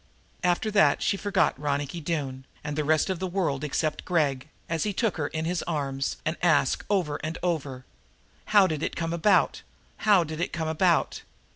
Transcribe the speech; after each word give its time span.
After 0.43 0.71
that 0.71 1.03
she 1.03 1.15
forgot 1.15 1.59
Ronicky 1.59 2.01
Doone 2.01 2.45
and 2.63 2.75
the 2.75 2.83
rest 2.83 3.11
of 3.11 3.19
the 3.19 3.27
world 3.27 3.63
except 3.63 4.03
Gregg, 4.03 4.49
as 4.67 4.81
he 4.83 4.93
took 4.93 5.17
her 5.17 5.27
in 5.27 5.45
his 5.45 5.61
arms 5.67 6.17
and 6.25 6.37
asked 6.41 6.83
over 6.89 7.17
and 7.17 7.37
over: 7.43 7.85
"How 8.45 8.65
did 8.65 8.81
it 8.81 8.95
come 8.95 9.13
about? 9.13 9.61
How 9.97 10.23
did 10.23 10.41
it 10.41 10.53
come 10.53 10.67
about?" 10.67 11.21